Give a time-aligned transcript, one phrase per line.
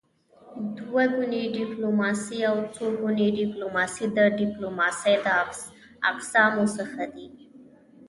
[0.77, 5.27] دوه ګوني ډيپلوماسي او څوګوني ډيپلوماسي د ډيپلوماسی د
[6.11, 7.27] اقسامو څخه دي.